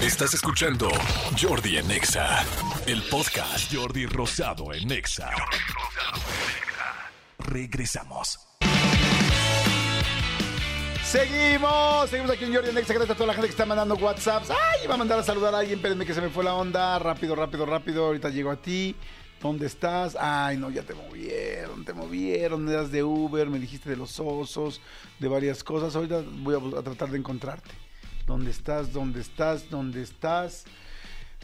[0.00, 0.90] Estás escuchando
[1.40, 2.44] Jordi en Exa,
[2.86, 5.30] el podcast Jordi Rosado en Exa.
[7.38, 8.38] Regresamos.
[11.02, 12.92] Seguimos, seguimos aquí en Jordi Nexa.
[12.92, 14.50] Gracias a toda la gente que está mandando WhatsApps.
[14.50, 16.98] Ay, iba a mandar a saludar a alguien, espérenme que se me fue la onda.
[16.98, 18.04] Rápido, rápido, rápido.
[18.04, 18.94] Ahorita llego a ti.
[19.40, 20.14] ¿Dónde estás?
[20.20, 22.62] Ay, no, ya te movieron, te movieron.
[22.62, 24.82] Me das de Uber, me dijiste de los osos,
[25.18, 25.96] de varias cosas.
[25.96, 27.85] Ahorita voy a tratar de encontrarte.
[28.26, 28.92] ¿Dónde estás?
[28.92, 29.70] ¿Dónde estás?
[29.70, 30.64] ¿Dónde estás?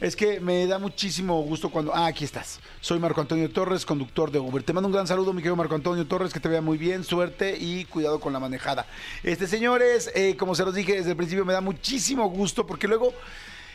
[0.01, 1.95] Es que me da muchísimo gusto cuando...
[1.95, 2.59] Ah, aquí estás.
[2.81, 4.65] Soy Marco Antonio Torres, conductor de Uber.
[4.65, 7.05] Te mando un gran saludo, mi querido Marco Antonio Torres, que te vea muy bien,
[7.05, 8.85] suerte y cuidado con la manejada.
[9.23, 12.89] Este, señores, eh, como se los dije desde el principio, me da muchísimo gusto porque
[12.89, 13.15] luego...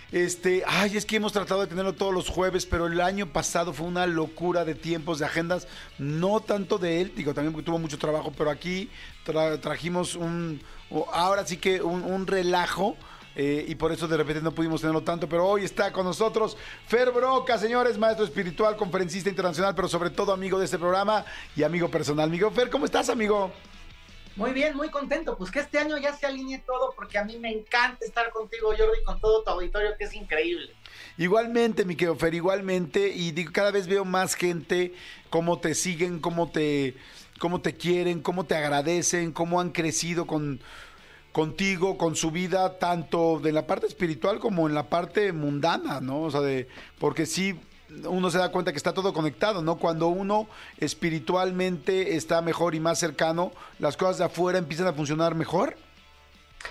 [0.10, 3.74] Este, ay, es que hemos tratado de tenerlo todos los jueves, pero el año pasado
[3.74, 5.68] fue una locura de tiempos, de agendas,
[5.98, 8.90] no tanto de él, digo, también porque tuvo mucho trabajo, pero aquí
[9.28, 10.62] tra- trajimos un,
[11.12, 12.96] ahora sí que un, un relajo
[13.36, 16.58] eh, y por eso de repente no pudimos tenerlo tanto, pero hoy está con nosotros
[16.88, 21.24] Fer Broca, señores, maestro espiritual, conferencista internacional, pero sobre todo amigo de este programa
[21.56, 22.30] y amigo personal.
[22.30, 23.52] Amigo Fer, ¿cómo estás, amigo?
[24.38, 25.36] Muy bien, muy contento.
[25.36, 28.68] Pues que este año ya se alinee todo porque a mí me encanta estar contigo,
[28.70, 30.72] Jordi, con todo tu auditorio, que es increíble.
[31.18, 34.94] Igualmente, mi querido Fer, igualmente, y digo, cada vez veo más gente,
[35.32, 36.96] cómo te siguen, cómo te,
[37.40, 40.62] cómo te quieren, cómo te agradecen, cómo han crecido con
[41.32, 46.22] contigo, con su vida, tanto de la parte espiritual como en la parte mundana, ¿no?
[46.22, 47.60] O sea, de, porque sí,
[48.08, 49.78] uno se da cuenta que está todo conectado, ¿no?
[49.78, 55.36] Cuando uno espiritualmente está mejor y más cercano, las cosas de afuera empiezan a funcionar
[55.36, 55.76] mejor.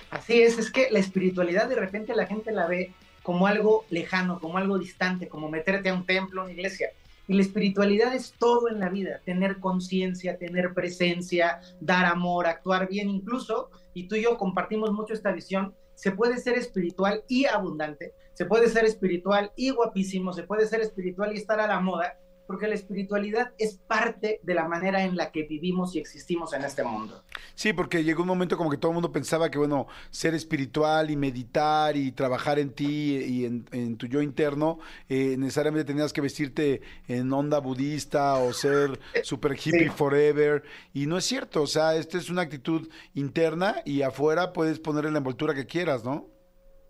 [0.09, 4.39] Así es, es que la espiritualidad de repente la gente la ve como algo lejano,
[4.39, 6.91] como algo distante, como meterte a un templo, una iglesia.
[7.27, 12.87] Y la espiritualidad es todo en la vida, tener conciencia, tener presencia, dar amor, actuar
[12.87, 17.45] bien, incluso, y tú y yo compartimos mucho esta visión, se puede ser espiritual y
[17.45, 21.79] abundante, se puede ser espiritual y guapísimo, se puede ser espiritual y estar a la
[21.79, 26.53] moda, porque la espiritualidad es parte de la manera en la que vivimos y existimos
[26.53, 27.23] en este mundo.
[27.55, 31.09] Sí, porque llegó un momento como que todo el mundo pensaba que, bueno, ser espiritual
[31.09, 34.77] y meditar y trabajar en ti y en, en tu yo interno,
[35.09, 39.89] eh, necesariamente tenías que vestirte en onda budista o ser super hippie Sí.
[39.89, 40.61] forever.
[40.93, 45.09] Y no es cierto, o sea, esta es una actitud interna y afuera puedes ponerle
[45.09, 46.36] la envoltura que quieras, ¿no?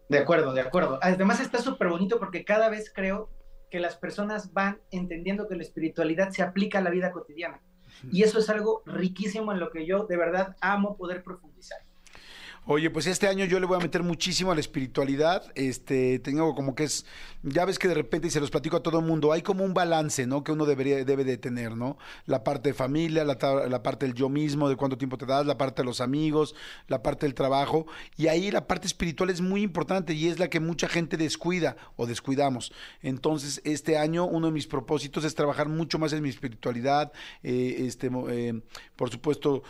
[0.09, 0.99] De acuerdo, de acuerdo.
[1.01, 3.29] Además está súper bonito porque cada vez creo
[3.69, 7.61] que las personas van entendiendo que la espiritualidad se aplica a la vida cotidiana.
[8.11, 11.79] Y eso es algo riquísimo en lo que yo de verdad amo poder profundizar.
[12.69, 15.41] Oye, pues este año yo le voy a meter muchísimo a la espiritualidad.
[15.55, 17.05] Este, tengo como que es,
[17.41, 19.63] ya ves que de repente, y se los platico a todo el mundo, hay como
[19.63, 20.43] un balance, ¿no?
[20.43, 21.97] Que uno debería, debe de tener, ¿no?
[22.25, 23.37] La parte de familia, la,
[23.69, 26.55] la parte del yo mismo, de cuánto tiempo te das, la parte de los amigos,
[26.89, 27.87] la parte del trabajo.
[28.17, 31.77] Y ahí la parte espiritual es muy importante y es la que mucha gente descuida
[31.95, 32.73] o descuidamos.
[33.01, 37.13] Entonces, este año uno de mis propósitos es trabajar mucho más en mi espiritualidad,
[37.43, 38.61] eh, este, eh,
[38.97, 39.63] por supuesto,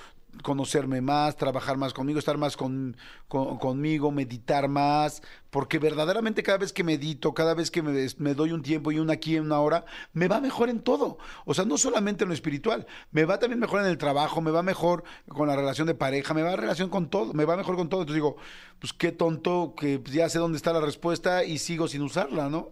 [0.43, 2.95] conocerme más, trabajar más conmigo, estar más con,
[3.27, 8.33] con- conmigo, meditar más, porque verdaderamente cada vez que medito, cada vez que me, me
[8.35, 11.17] doy un tiempo y una aquí en una hora, me va mejor en todo.
[11.45, 14.51] O sea, no solamente en lo espiritual, me va también mejor en el trabajo, me
[14.51, 17.75] va mejor con la relación de pareja, me va relación con todo, me va mejor
[17.75, 18.01] con todo.
[18.01, 18.37] Entonces digo,
[18.79, 22.69] pues qué tonto que ya sé dónde está la respuesta y sigo sin usarla, ¿no?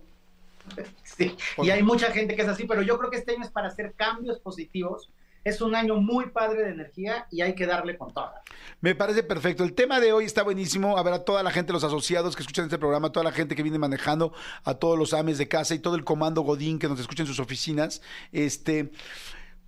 [1.04, 3.52] Sí, y hay mucha gente que es así, pero yo creo que este año es
[3.52, 5.10] para hacer cambios positivos.
[5.45, 8.41] Es un año muy padre de energía y hay que darle con toda.
[8.81, 9.63] Me parece perfecto.
[9.63, 10.97] El tema de hoy está buenísimo.
[10.97, 13.56] A ver, a toda la gente, los asociados que escuchan este programa, toda la gente
[13.56, 14.33] que viene manejando,
[14.63, 17.28] a todos los ames de casa y todo el comando Godín que nos escucha en
[17.28, 18.01] sus oficinas.
[18.31, 18.91] Este.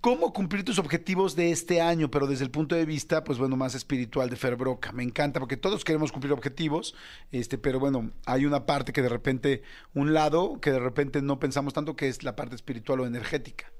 [0.00, 2.10] ¿Cómo cumplir tus objetivos de este año?
[2.10, 4.90] Pero desde el punto de vista, pues bueno, más espiritual de Fer Broca.
[4.90, 6.94] Me encanta porque todos queremos cumplir objetivos,
[7.30, 9.62] este, pero bueno, hay una parte que de repente,
[9.94, 13.72] un lado que de repente no pensamos tanto que es la parte espiritual o energética.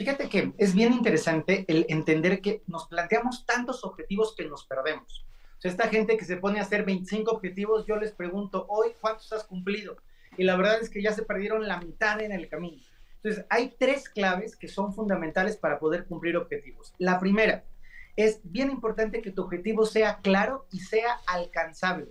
[0.00, 5.26] Fíjate que es bien interesante el entender que nos planteamos tantos objetivos que nos perdemos.
[5.58, 8.92] O sea, esta gente que se pone a hacer 25 objetivos, yo les pregunto, hoy,
[8.98, 9.98] ¿cuántos has cumplido?
[10.38, 12.82] Y la verdad es que ya se perdieron la mitad en el camino.
[13.16, 16.94] Entonces, hay tres claves que son fundamentales para poder cumplir objetivos.
[16.96, 17.64] La primera,
[18.16, 22.10] es bien importante que tu objetivo sea claro y sea alcanzable.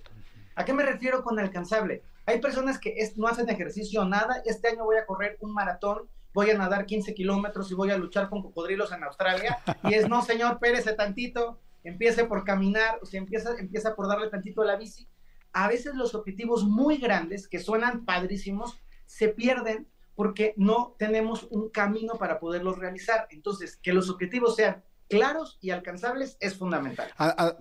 [0.53, 2.03] ¿A qué me refiero con alcanzable?
[2.27, 4.43] Hay personas que es- no hacen ejercicio nada.
[4.45, 7.97] Este año voy a correr un maratón, voy a nadar 15 kilómetros y voy a
[7.97, 9.59] luchar con cocodrilos en Australia.
[9.83, 14.29] Y es, no, señor, pérese tantito, empiece por caminar, o sea, empieza, empieza por darle
[14.29, 15.07] tantito a la bici.
[15.51, 21.69] A veces los objetivos muy grandes, que suenan padrísimos, se pierden porque no tenemos un
[21.69, 23.27] camino para poderlos realizar.
[23.31, 27.11] Entonces, que los objetivos sean claros y alcanzables es fundamental.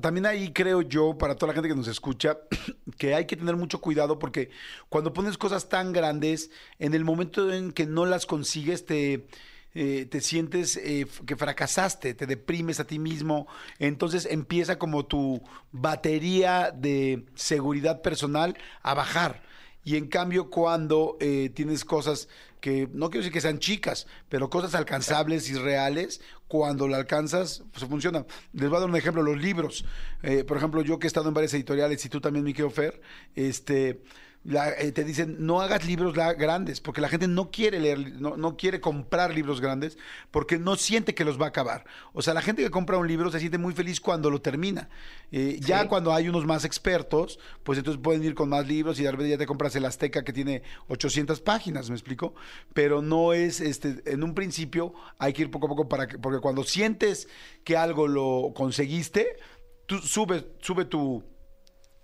[0.00, 2.38] también ahí creo yo, para toda la gente que nos escucha,
[2.98, 4.50] que hay que tener mucho cuidado porque
[4.88, 9.26] cuando pones cosas tan grandes, en el momento en que no las consigues, te...
[9.74, 13.46] Eh, te sientes eh, que fracasaste, te deprimes a ti mismo,
[13.78, 19.42] entonces empieza como tu batería de seguridad personal a bajar.
[19.88, 22.28] Y en cambio, cuando eh, tienes cosas
[22.60, 27.62] que no quiero decir que sean chicas, pero cosas alcanzables y reales, cuando la alcanzas,
[27.72, 28.26] pues funciona.
[28.52, 29.86] Les voy a dar un ejemplo, los libros.
[30.22, 32.68] Eh, por ejemplo, yo que he estado en varias editoriales y tú también, mi querido
[32.68, 33.00] Fer,
[33.34, 34.02] este
[34.50, 38.80] eh, te dicen no hagas libros grandes, porque la gente no quiere leer, no, quiere
[38.80, 39.98] comprar libros grandes,
[40.30, 41.84] porque no siente que los va a acabar.
[42.14, 44.88] O sea, la gente que compra un libro se siente muy feliz cuando lo termina.
[45.32, 49.02] Eh, ya cuando hay unos más expertos, pues entonces pueden ir con más libros y
[49.02, 52.34] de repente ya te compras el Azteca que tiene 800 páginas, ¿me explico?
[52.72, 56.18] Pero no es, este, en un principio hay que ir poco a poco para que,
[56.18, 57.28] porque cuando sientes
[57.64, 59.36] que algo lo conseguiste,
[59.84, 61.22] tú sube, sube tu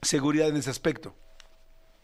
[0.03, 1.15] seguridad en ese aspecto.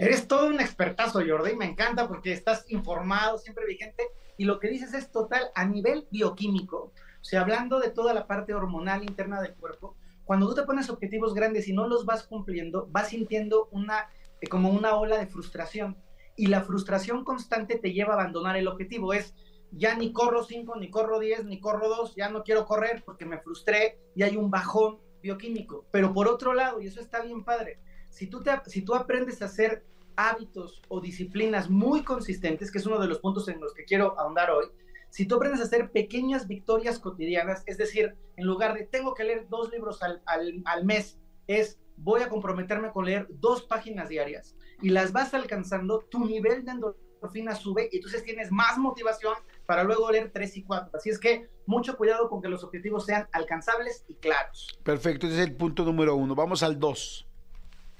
[0.00, 4.02] Eres todo un expertazo, Jordi, me encanta porque estás informado, siempre vigente,
[4.38, 8.26] y lo que dices es total a nivel bioquímico, o sea, hablando de toda la
[8.26, 12.22] parte hormonal interna del cuerpo, cuando tú te pones objetivos grandes y no los vas
[12.22, 14.08] cumpliendo, vas sintiendo una,
[14.40, 15.98] eh, como una ola de frustración,
[16.34, 19.34] y la frustración constante te lleva a abandonar el objetivo, es
[19.70, 23.26] ya ni corro 5, ni corro 10, ni corro 2, ya no quiero correr porque
[23.26, 25.84] me frustré y hay un bajón bioquímico.
[25.90, 29.40] Pero por otro lado, y eso está bien padre, si tú, te, si tú aprendes
[29.40, 29.84] a hacer
[30.16, 34.18] hábitos o disciplinas muy consistentes, que es uno de los puntos en los que quiero
[34.18, 34.66] ahondar hoy,
[35.08, 39.24] si tú aprendes a hacer pequeñas victorias cotidianas, es decir, en lugar de tengo que
[39.24, 44.54] leer dos libros al, al, mes, es voy a comprometerme con leer dos páginas diarias
[44.80, 49.34] y las vas alcanzando, tu nivel de endorfina sube y entonces tienes más motivación
[49.66, 50.90] para luego leer tres y cuatro.
[50.94, 54.78] Así es que mucho cuidado con que los objetivos sean alcanzables y claros.
[54.84, 56.34] Perfecto, ese es el punto número uno.
[56.34, 57.29] Vamos al dos.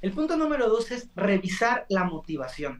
[0.02, 2.78] El punto número dos es revisar la motivación.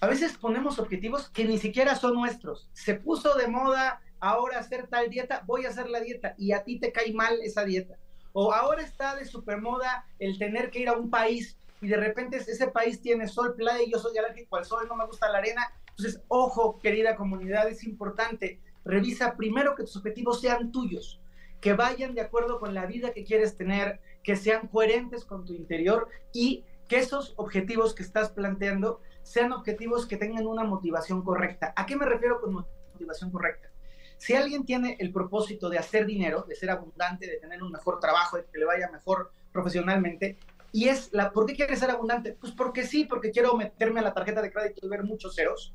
[0.00, 2.68] A veces ponemos objetivos que ni siquiera son nuestros.
[2.74, 6.62] Se puso de moda ahora hacer tal dieta, voy a hacer la dieta y a
[6.62, 7.96] ti te cae mal esa dieta.
[8.34, 12.36] O ahora está de supermoda el tener que ir a un país y de repente
[12.36, 15.38] ese país tiene sol, playa y yo soy alérgico al sol, no me gusta la
[15.38, 15.72] arena.
[15.88, 18.60] Entonces, ojo, querida comunidad, es importante.
[18.84, 21.18] Revisa primero que tus objetivos sean tuyos,
[21.62, 25.52] que vayan de acuerdo con la vida que quieres tener, que sean coherentes con tu
[25.52, 31.72] interior y que esos objetivos que estás planteando sean objetivos que tengan una motivación correcta.
[31.76, 33.70] ¿A qué me refiero con motivación correcta?
[34.18, 38.00] Si alguien tiene el propósito de hacer dinero, de ser abundante, de tener un mejor
[38.00, 40.38] trabajo, de que le vaya mejor profesionalmente,
[40.72, 42.32] y es la, ¿por qué quiere ser abundante?
[42.32, 45.72] Pues porque sí, porque quiero meterme a la tarjeta de crédito y ver muchos ceros.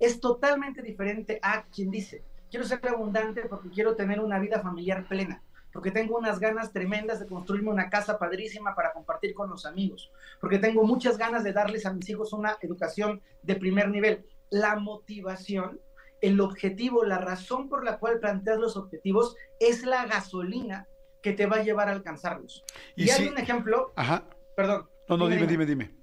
[0.00, 5.06] Es totalmente diferente a quien dice, quiero ser abundante porque quiero tener una vida familiar
[5.06, 5.40] plena
[5.72, 10.10] porque tengo unas ganas tremendas de construirme una casa padrísima para compartir con los amigos,
[10.40, 14.26] porque tengo muchas ganas de darles a mis hijos una educación de primer nivel.
[14.50, 15.80] La motivación,
[16.20, 20.86] el objetivo, la razón por la cual planteas los objetivos es la gasolina
[21.22, 22.64] que te va a llevar a alcanzarlos.
[22.96, 24.24] Y, hay un ejemplo, Ajá.
[24.56, 24.88] perdón.
[25.08, 25.94] No, no, dime, dime, dime.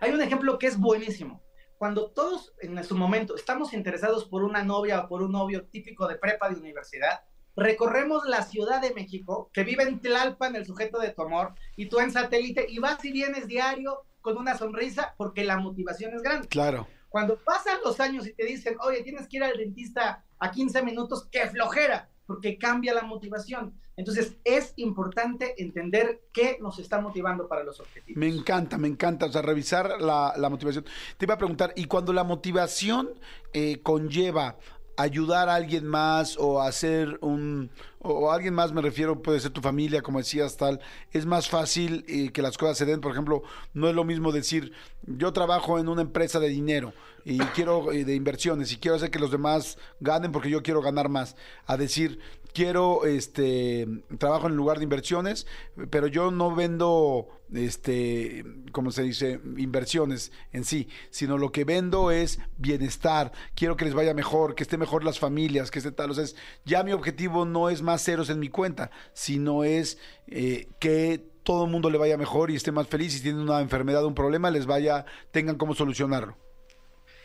[0.00, 1.42] Hay un ejemplo que es buenísimo.
[1.76, 6.06] Cuando todos en su momento estamos interesados por una novia o por un novio típico
[6.06, 7.20] de prepa de universidad,
[7.56, 11.86] recorremos la Ciudad de México, que vive en Tlalpan, el sujeto de tu amor, y
[11.86, 16.22] tú en satélite, y vas y vienes diario con una sonrisa porque la motivación es
[16.22, 16.48] grande.
[16.48, 16.86] Claro.
[17.08, 20.82] Cuando pasan los años y te dicen, oye, tienes que ir al dentista a 15
[20.82, 23.78] minutos, qué flojera, porque cambia la motivación.
[23.96, 28.18] Entonces es importante entender qué nos está motivando para los objetivos.
[28.18, 30.84] Me encanta, me encanta, o sea, revisar la, motivación.
[31.16, 33.10] Te iba a preguntar, ¿y cuando la motivación
[33.52, 34.56] eh, conlleva
[34.96, 37.70] ayudar a alguien más o hacer un
[38.00, 42.04] o alguien más me refiero puede ser tu familia como decías tal es más fácil
[42.06, 43.00] eh, que las cosas se den.
[43.00, 44.72] Por ejemplo no es lo mismo decir
[45.06, 46.92] yo trabajo en una empresa de dinero
[47.24, 50.82] y quiero eh, de inversiones y quiero hacer que los demás ganen porque yo quiero
[50.82, 51.36] ganar más
[51.66, 52.20] a decir
[52.54, 53.86] quiero este
[54.18, 55.46] trabajo en el lugar de inversiones,
[55.90, 62.10] pero yo no vendo este, como se dice, inversiones en sí, sino lo que vendo
[62.10, 63.32] es bienestar.
[63.54, 66.12] Quiero que les vaya mejor, que esté mejor las familias, que esté tal.
[66.12, 66.24] O sea,
[66.64, 71.64] ya mi objetivo no es más ceros en mi cuenta, sino es eh, que todo
[71.64, 73.12] el mundo le vaya mejor y esté más feliz.
[73.12, 76.36] Si tienen una enfermedad, un problema, les vaya, tengan cómo solucionarlo.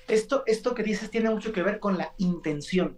[0.07, 2.97] Esto, esto que dices tiene mucho que ver con la intención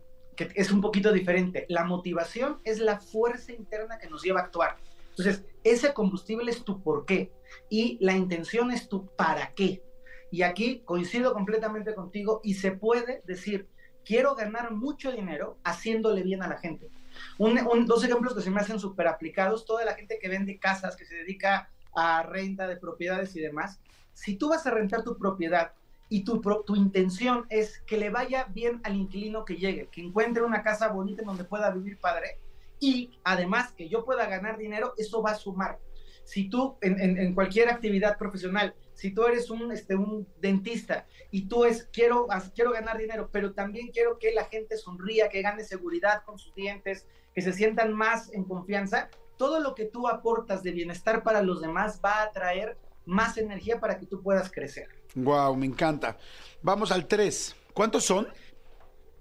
[0.56, 1.66] es un poquito diferente.
[1.70, 4.78] La motivación es la fuerza interna que nos lleva a actuar.
[5.10, 7.32] Entonces, ese combustible es tu por qué
[7.70, 9.84] y la intención es tu para qué.
[10.32, 13.68] Y aquí coincido completamente contigo y se puede decir,
[14.06, 16.90] quiero ganar mucho dinero haciéndole bien a la gente.
[17.38, 21.06] dos ejemplos que se me hacen súper aplicados, toda la gente que vende casas, que
[21.06, 23.82] se dedica a renta de propiedades y demás,
[24.14, 25.74] si tú vas a rentar tu propiedad
[26.12, 30.44] y tu, tu intención es que le vaya bien al inquilino que llegue, que encuentre
[30.44, 32.38] una casa bonita en donde pueda vivir padre
[32.82, 35.80] y además que yo pueda ganar dinero, eso va a sumar.
[36.26, 41.48] Si tú en, en, cualquier actividad profesional, si tú eres un, este, un dentista y
[41.48, 45.64] tú es, quiero, quiero ganar dinero, pero también quiero que la gente sonría, que gane
[45.64, 50.62] seguridad con sus dientes, que se sientan más en confianza, todo lo que tú aportas
[50.62, 55.01] de bienestar para los demás va a traer más energía para que tú puedas crecer.
[55.16, 56.18] Wow, me encanta.
[56.62, 57.56] Vamos al 3.
[57.74, 58.28] ¿Cuántos son?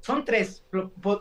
[0.01, 0.65] Son tres.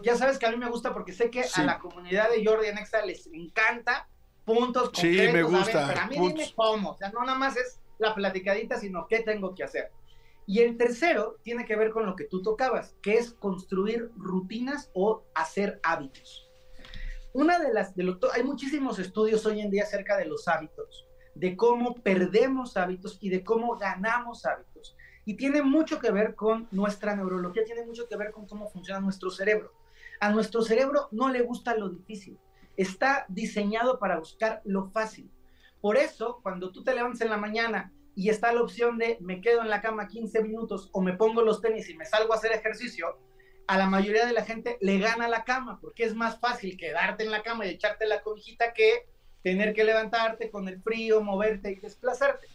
[0.03, 2.71] Ya sabes que a mí me gusta porque sé que a la comunidad de Jordi
[2.73, 4.07] Nexa les encanta
[4.45, 5.25] puntos concretos.
[5.25, 5.87] Sí, me gusta.
[5.87, 6.91] pero a mí dime cómo.
[6.91, 9.91] O sea, no nada más es la platicadita, sino qué tengo que hacer.
[10.47, 14.89] Y el tercero tiene que ver con lo que tú tocabas, que es construir rutinas
[14.93, 16.49] o hacer hábitos.
[17.33, 21.05] Una de las, de lo, hay muchísimos estudios hoy en día acerca de los hábitos
[21.39, 24.97] de cómo perdemos hábitos y de cómo ganamos hábitos.
[25.23, 28.99] Y tiene mucho que ver con nuestra neurología, tiene mucho que ver con cómo funciona
[28.99, 29.71] nuestro cerebro.
[30.19, 32.37] A nuestro cerebro no le gusta lo difícil,
[32.75, 35.31] está diseñado para buscar lo fácil.
[35.79, 39.39] Por eso, cuando tú te levantas en la mañana y está la opción de me
[39.39, 42.35] quedo en la cama 15 minutos o me pongo los tenis y me salgo a
[42.35, 43.17] hacer ejercicio,
[43.65, 47.23] a la mayoría de la gente le gana la cama, porque es más fácil quedarte
[47.23, 49.07] en la cama y echarte la cobijita que
[49.41, 52.47] tener que levantarte con el frío, moverte y desplazarte.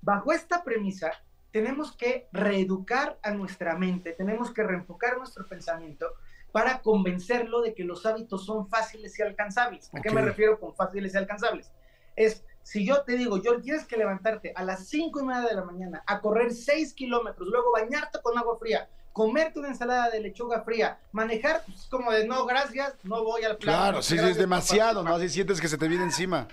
[0.00, 1.12] Bajo esta premisa,
[1.50, 6.06] tenemos que reeducar a nuestra mente, tenemos que reenfocar nuestro pensamiento
[6.52, 9.90] para convencerlo de que los hábitos son fáciles y alcanzables.
[9.94, 11.70] ¿A qué me refiero con fáciles y alcanzables?
[12.16, 15.54] Es, si yo te digo, yo tienes que levantarte a las cinco y media de
[15.54, 20.20] la mañana a correr seis kilómetros, luego bañarte con agua fría, comerte una ensalada de
[20.20, 23.76] lechuga fría, manejar pues, como de no, gracias, no voy al plan.
[23.76, 25.14] Claro, sí, es demasiado, ¿no?
[25.14, 26.48] Así sientes que se te viene encima.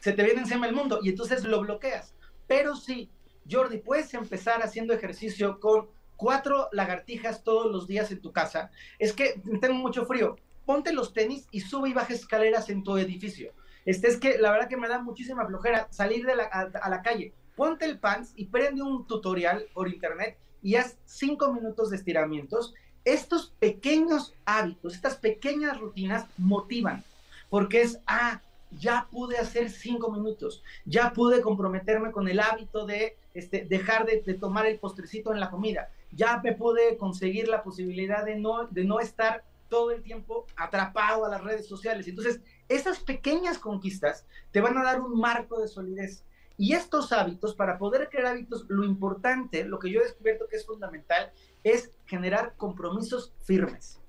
[0.00, 2.14] Se te viene encima el mundo y entonces lo bloqueas.
[2.46, 3.10] Pero sí,
[3.50, 8.70] Jordi, puedes empezar haciendo ejercicio con cuatro lagartijas todos los días en tu casa.
[8.98, 10.36] Es que tengo mucho frío.
[10.66, 13.52] Ponte los tenis y sube y baja escaleras en tu edificio.
[13.84, 17.02] Este es que la verdad que me da muchísima flojera salir de la, a la
[17.02, 17.34] calle.
[17.54, 22.74] Ponte el pants y prende un tutorial por internet y haz cinco minutos de estiramientos.
[23.04, 27.04] Estos pequeños hábitos, estas pequeñas rutinas motivan,
[27.50, 28.40] porque es, ah,
[28.80, 34.16] ya pude hacer cinco minutos, ya pude comprometerme con el hábito de este, dejar de,
[34.34, 38.84] tomar el postrecito en la comida, ya me pude conseguir la posibilidad de no, de
[38.84, 42.08] no estar todo el tiempo atrapado a las redes sociales.
[42.08, 46.24] Entonces, esas pequeñas conquistas te van a dar un marco de solidez.
[46.56, 50.56] Y estos hábitos, para poder crear hábitos, lo importante, lo que yo he descubierto que
[50.56, 51.32] es fundamental,
[51.64, 54.00] es generar compromisos firmes.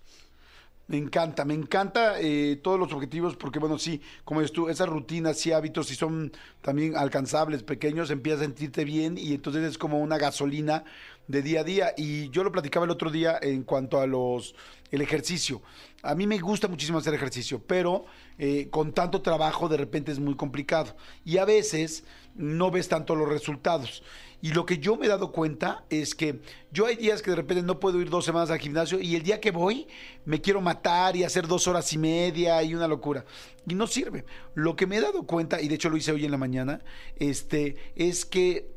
[0.87, 4.87] Me encanta, me encanta eh, todos los objetivos porque, bueno, sí, como dices tú, esas
[4.87, 9.79] rutinas y hábitos, si son también alcanzables, pequeños, empiezas a sentirte bien y entonces es
[9.79, 10.83] como una gasolina
[11.27, 11.93] de día a día.
[11.97, 14.53] Y yo lo platicaba el otro día en cuanto a los
[14.91, 15.63] el ejercicio.
[16.03, 18.05] A mí me gusta muchísimo hacer ejercicio, pero
[18.37, 20.95] eh, con tanto trabajo de repente es muy complicado.
[21.23, 22.03] Y a veces
[22.35, 24.03] no ves tanto los resultados.
[24.41, 27.37] Y lo que yo me he dado cuenta es que yo hay días que de
[27.37, 29.87] repente no puedo ir dos semanas al gimnasio y el día que voy
[30.25, 33.25] me quiero matar y hacer dos horas y media y una locura.
[33.67, 34.25] Y no sirve.
[34.53, 36.81] Lo que me he dado cuenta, y de hecho lo hice hoy en la mañana,
[37.17, 38.74] este, es que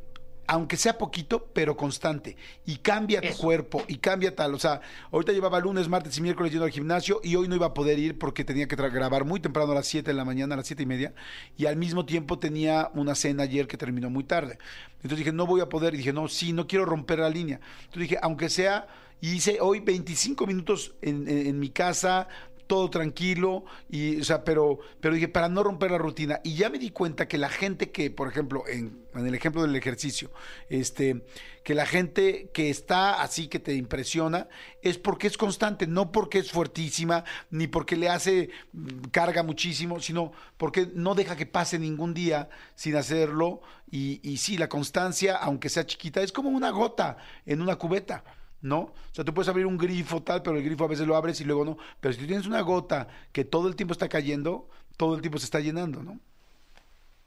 [0.49, 2.37] aunque sea poquito, pero constante.
[2.64, 4.55] Y cambia tu cuerpo, y cambia tal.
[4.55, 4.81] O sea,
[5.12, 7.99] ahorita llevaba lunes, martes y miércoles yendo al gimnasio y hoy no iba a poder
[7.99, 10.67] ir porque tenía que grabar muy temprano a las 7 de la mañana, a las
[10.67, 11.12] siete y media.
[11.59, 14.59] Y al mismo tiempo tenía una cena ayer que terminó muy tarde.
[14.97, 15.93] Entonces dije, no voy a poder.
[15.93, 17.61] Y dije, no, sí, no quiero romper la línea.
[17.81, 18.88] Entonces dije, aunque sea
[19.21, 22.28] hice hoy 25 minutos en, en, mi casa,
[22.68, 26.40] todo tranquilo, y, o sea, pero, pero dije, para no romper la rutina.
[26.44, 29.75] Y ya me di cuenta que la gente que, por ejemplo, en, el ejemplo del
[29.75, 30.30] ejercicio,
[30.68, 31.25] este,
[31.64, 34.48] que la gente que está así, que te impresiona,
[34.82, 39.98] es porque es constante, no porque es fuertísima, ni porque le hace mm, carga muchísimo,
[39.98, 43.62] sino porque no deja que pase ningún día sin hacerlo.
[43.90, 48.22] Y, y sí, la constancia, aunque sea chiquita, es como una gota en una cubeta.
[48.60, 48.78] ¿No?
[48.80, 51.40] O sea, tú puedes abrir un grifo tal, pero el grifo a veces lo abres
[51.40, 51.76] y luego no.
[52.00, 55.38] Pero si tú tienes una gota que todo el tiempo está cayendo, todo el tiempo
[55.38, 56.18] se está llenando, ¿no?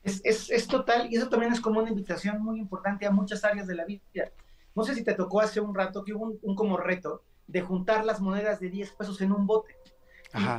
[0.04, 3.44] Es, es, es total, y eso también es como una invitación muy importante a muchas
[3.44, 4.02] áreas de la vida.
[4.76, 7.62] No sé si te tocó hace un rato que hubo un, un como reto de
[7.62, 9.76] juntar las monedas de 10 pesos en un bote.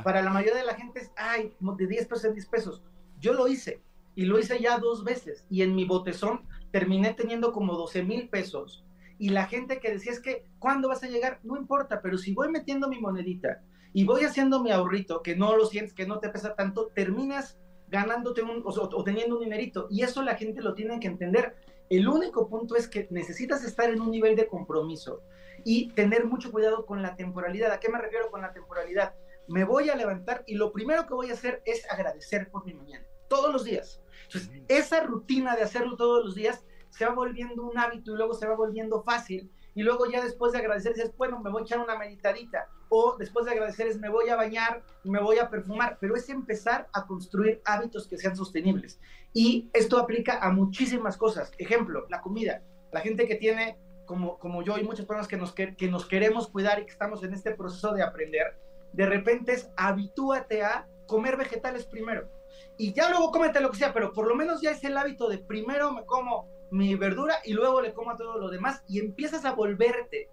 [0.03, 2.83] para la mayoría de la gente es, ay, de 10 pesos en 10 pesos.
[3.19, 3.81] Yo lo hice,
[4.15, 8.29] y lo hice ya dos veces, y en mi botezón terminé teniendo como 12 mil
[8.29, 8.83] pesos
[9.23, 11.39] y la gente que decía es que, ¿cuándo vas a llegar?
[11.43, 13.63] No importa, pero si voy metiendo mi monedita
[13.93, 17.57] y voy haciendo mi ahorrito, que no lo sientes, que no te pesa tanto, terminas
[17.87, 19.87] ganándote un, o, teniendo un dinerito.
[19.89, 21.55] Y eso la gente lo tiene que entender.
[21.89, 25.21] El único punto es que necesitas estar en un nivel de compromiso
[25.63, 27.71] y tener mucho cuidado con la temporalidad.
[27.71, 29.15] ¿A qué me refiero con la temporalidad?
[29.47, 32.73] Me voy a levantar y lo primero que voy a hacer es agradecer por mi
[32.73, 34.01] mañana, todos los días.
[34.25, 38.33] Entonces, esa rutina de hacerlo todos los días se va volviendo un hábito y luego
[38.33, 41.65] se va volviendo fácil y luego ya después de agradecer dices, bueno, me voy a
[41.65, 45.49] echar una meditadita, o después de agradecer es me voy a bañar me voy a
[45.49, 48.99] perfumar, pero es empezar a construir hábitos que sean sostenibles.
[49.33, 51.51] Y esto aplica a muchísimas cosas.
[51.57, 52.61] Ejemplo, la comida.
[52.91, 56.05] La gente que tiene, como, como yo y muchas personas que nos, que, que nos
[56.05, 58.59] queremos cuidar y que estamos en este proceso de aprender,
[58.93, 62.29] de repente es habitúate a comer vegetales primero.
[62.77, 65.27] Y ya luego cómete lo que sea, pero por lo menos ya es el hábito
[65.27, 68.99] de primero me como mi verdura y luego le como a todo lo demás y
[68.99, 70.29] empiezas a volverte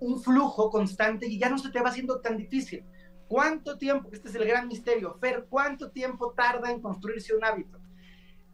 [0.00, 2.84] un flujo constante y ya no se te va haciendo tan difícil.
[3.28, 7.78] ¿Cuánto tiempo, este es el gran misterio, Fer, cuánto tiempo tarda en construirse un hábito?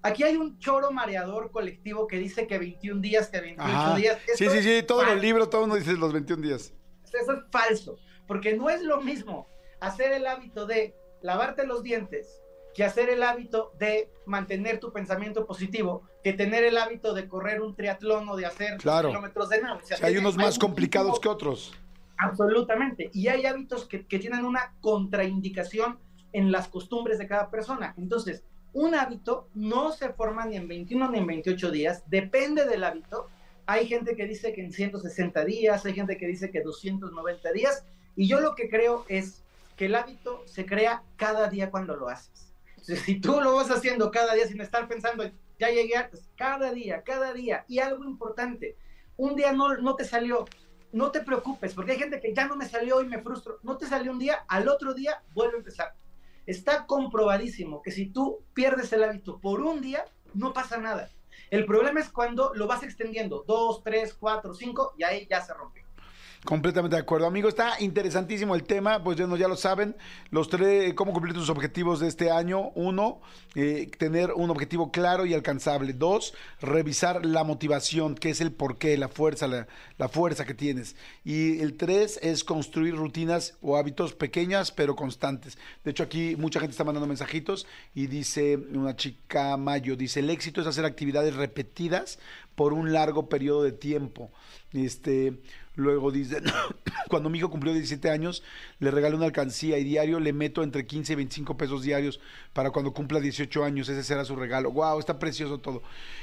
[0.02, 4.18] Aquí hay un choro mareador colectivo que dice que 21 días, que 28 días.
[4.34, 6.74] sí, sí, sí, todos los libros, todo uno dice los 21 días.
[7.04, 9.48] Eso es falso, porque no es lo mismo
[9.80, 12.41] hacer el hábito de lavarte los dientes,
[12.74, 17.60] que hacer el hábito de mantener tu pensamiento positivo, que tener el hábito de correr
[17.60, 19.80] un triatlón o de hacer kilómetros de nada.
[20.02, 21.72] hay unos más complicados que otros.
[22.16, 23.10] Absolutamente.
[23.12, 25.98] Y hay hábitos que, que tienen una contraindicación
[26.32, 27.94] en las costumbres de cada persona.
[27.98, 32.84] Entonces, un hábito no se forma ni en 21 ni en 28 días, depende del
[32.84, 33.28] hábito.
[33.66, 37.84] Hay gente que dice que en 160 días, hay gente que dice que 290 días,
[38.16, 39.42] y yo lo que creo es
[39.76, 42.51] que el hábito se crea cada día cuando lo haces.
[42.82, 45.24] Si tú lo vas haciendo cada día sin estar pensando,
[45.58, 45.94] ya llegué
[46.36, 47.64] cada día, cada día.
[47.68, 48.76] Y algo importante,
[49.16, 50.44] un día no, no te salió,
[50.92, 53.58] no te preocupes, porque hay gente que ya no me salió y me frustro.
[53.62, 55.94] No te salió un día, al otro día vuelve a empezar.
[56.44, 61.08] Está comprobadísimo que si tú pierdes el hábito por un día, no pasa nada.
[61.50, 65.54] El problema es cuando lo vas extendiendo, dos, tres, cuatro, cinco, y ahí ya se
[65.54, 65.81] rompe.
[66.44, 67.48] Completamente de acuerdo, amigo.
[67.48, 69.94] Está interesantísimo el tema, pues ya, ya lo saben.
[70.30, 72.72] Los tres, cómo cumplir tus objetivos de este año.
[72.74, 73.20] Uno,
[73.54, 75.92] eh, tener un objetivo claro y alcanzable.
[75.92, 80.96] Dos, revisar la motivación, qué es el porqué, la fuerza, la, la fuerza que tienes.
[81.24, 85.56] Y el tres es construir rutinas o hábitos pequeñas pero constantes.
[85.84, 90.28] De hecho, aquí mucha gente está mandando mensajitos y dice una chica Mayo, dice, el
[90.28, 92.18] éxito es hacer actividades repetidas
[92.54, 94.30] por un largo periodo de tiempo.
[94.72, 95.34] Este,
[95.74, 96.40] luego dice,
[97.08, 98.42] cuando mi hijo cumplió 17 años,
[98.78, 102.20] le regalé una alcancía y diario le meto entre 15 y 25 pesos diarios
[102.52, 104.70] para cuando cumpla 18 años, ese será su regalo.
[104.70, 105.82] Wow, está precioso todo.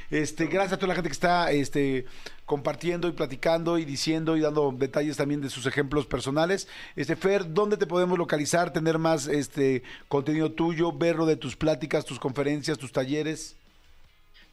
[0.09, 2.05] Este, gracias a toda la gente que está este
[2.45, 6.67] compartiendo y platicando y diciendo y dando detalles también de sus ejemplos personales.
[6.95, 12.05] Este Fer, ¿dónde te podemos localizar, tener más este contenido tuyo, verlo de tus pláticas,
[12.05, 13.58] tus conferencias, tus talleres?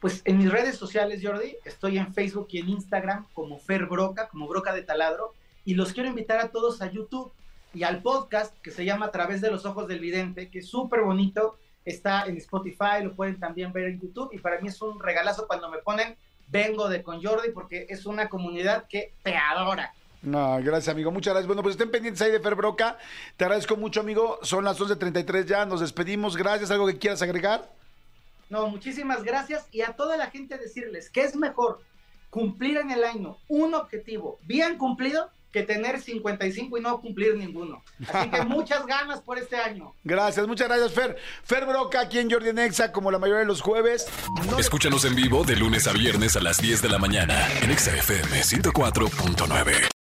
[0.01, 4.29] Pues en mis redes sociales, Jordi, estoy en Facebook y en Instagram como Fer Broca,
[4.29, 5.33] como Broca de Taladro,
[5.65, 7.33] y los quiero invitar a todos a YouTube
[7.75, 10.69] y al podcast que se llama A través de los ojos del vidente, que es
[10.69, 14.81] súper bonito, está en Spotify, lo pueden también ver en YouTube, y para mí es
[14.83, 16.17] un regalazo cuando me ponen
[16.49, 19.93] Vengo de con Jordi, porque es una comunidad que te adora.
[20.23, 21.11] No, gracias, amigo.
[21.11, 21.47] Muchas gracias.
[21.47, 22.99] Bueno, pues estén pendientes ahí de Fer Broca.
[23.37, 24.39] Te agradezco mucho, amigo.
[24.43, 25.67] Son las 11.33 ya.
[25.67, 26.37] Nos despedimos.
[26.37, 26.71] Gracias.
[26.71, 27.69] ¿Algo que quieras agregar?
[28.49, 31.81] No, muchísimas gracias y a toda la gente decirles que es mejor
[32.31, 37.83] cumplir en el año un objetivo bien cumplido que tener 55 y no cumplir ninguno.
[38.13, 39.95] Así que muchas ganas por este año.
[40.05, 41.17] Gracias, muchas gracias, Fer.
[41.45, 44.07] Fer Broca, aquí en Jordi Nexa, como la mayoría de los jueves.
[44.59, 48.43] Escúchanos en vivo de lunes a viernes a las 10 de la mañana en XFM
[48.43, 49.96] 104.9.